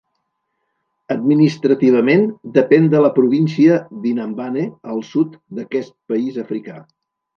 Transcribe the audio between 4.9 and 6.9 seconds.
al sud d'aquest país africà.